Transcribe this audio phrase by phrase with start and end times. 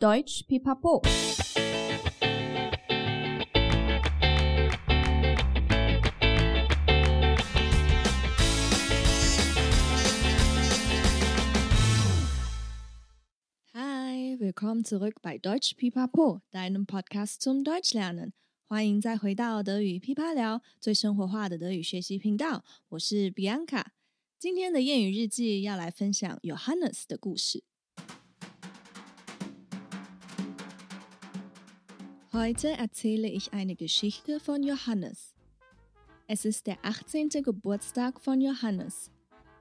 [0.00, 1.02] Deutsch Pipapo。
[13.74, 18.30] Hi, willkommen zurück bei Deutsch Pipapo, deinem Podcast zum Deutschlernen。
[18.68, 22.64] 欢迎再回到德语噼啪聊，最生活化的德语学习频道。
[22.90, 23.86] 我是 Bianca。
[24.38, 27.64] 今天的谚语日记要来分享 Johannes 的故事。
[32.38, 35.34] Heute erzähle ich eine Geschichte von Johannes.
[36.28, 37.30] Es ist der 18.
[37.42, 39.10] Geburtstag von Johannes.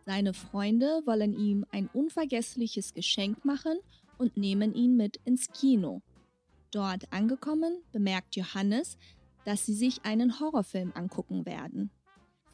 [0.05, 3.80] Seine Freunde wollen ihm ein unvergessliches Geschenk machen
[4.20, 6.04] und nehmen ihn mit ins Kino.
[6.70, 8.99] Dort angekommen, bemerkt Johannes,
[9.44, 11.90] dass sie sich einen Horrorfilm angucken werden.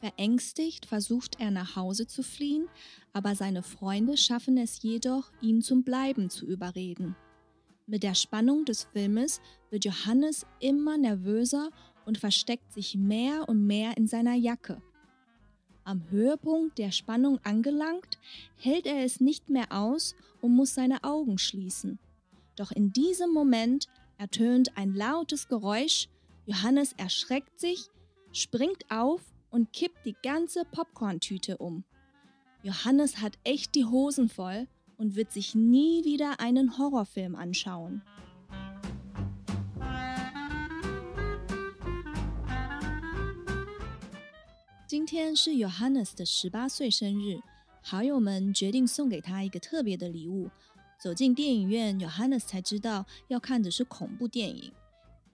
[0.00, 2.70] Verängstigt versucht er nach Hause zu fliehen,
[3.12, 7.14] aber seine Freunde schaffen es jedoch, ihn zum Bleiben zu überreden.
[7.86, 11.68] Mit der Spannung des Filmes wird Johannes immer nervöser
[12.06, 14.80] und versteckt sich mehr und mehr in seiner Jacke.
[15.84, 18.18] Am Höhepunkt der Spannung angelangt,
[18.56, 21.98] hält er es nicht mehr aus und muss seine Augen schließen.
[22.56, 26.08] Doch in diesem Moment ertönt ein lautes Geräusch,
[26.46, 27.88] Johannes erschreckt sich,
[28.32, 31.84] springt auf und kippt die ganze Popcorntüte um.
[32.62, 38.02] Johannes hat echt die Hosen voll und wird sich nie wieder einen Horrorfilm anschauen.
[44.90, 47.40] Heute 是 Johannes 的十八岁生日，
[47.82, 50.50] 好友们决定送给他一个特别的礼物。
[50.98, 54.72] 走进电影院，Johannes 才知道要看的是恐怖电影。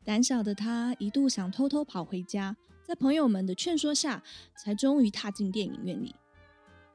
[0.02, 4.22] 胆小的他一度想偷偷跑回家，在朋友们的劝说下，
[4.56, 6.14] 才终于踏进电影院里。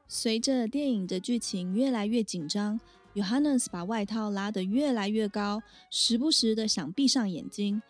[0.08, 2.80] 随着电影的剧情越来越紧张
[3.14, 7.82] ，Johannes 把外套拉得越来越高，时不时的想闭上眼睛。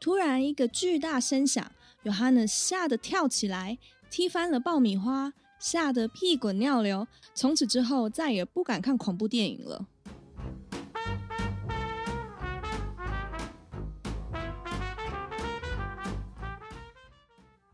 [0.00, 1.72] 突然，一个巨大声响
[2.04, 7.08] ，Johannes 吓得跳起来，踢翻了爆米花，吓得屁滚尿流。
[7.34, 9.86] 从此之后，再也不敢看恐怖电影了。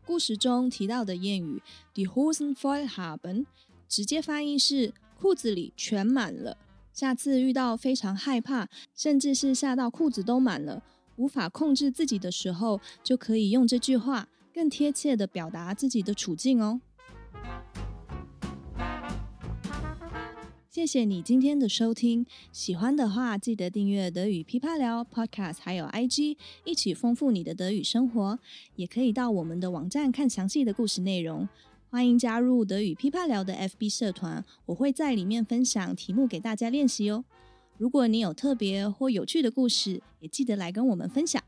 [0.03, 1.61] 故事中提到的谚语
[1.93, 3.45] “die Hosen voll haben”，
[3.91, 6.55] 直接翻译是“裤子里全满了”。
[6.95, 10.81] 下次遇到非常害怕，甚至是吓到裤子都满了，
[11.17, 16.79] 无法控制自己的时候，就可以用这句话，更贴切地表达自己的处境哦。
[20.69, 28.39] 谢谢你今天的收听，喜欢的话记得订阅德语噼啪聊 Podcast，还有 IG，一起丰富你的德语生活。
[28.77, 31.49] 也可以到我们的网站看详细的故事内容。
[31.91, 37.25] 欢迎加入德语噼啪聊的 FB 社团，我会在里面分享题目给大家练习哦。
[37.77, 41.43] 如果你有特别或有趣的故事，也记得来跟我们分享。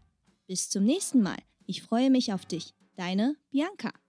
[0.45, 1.37] Bis zum nächsten Mal.
[1.65, 2.71] Ich freue mich auf dich.
[2.97, 4.02] Deine Bianca.